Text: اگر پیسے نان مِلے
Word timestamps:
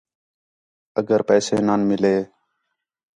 اگر 0.99 1.19
پیسے 1.27 1.55
نان 1.65 1.81
مِلے 1.89 2.15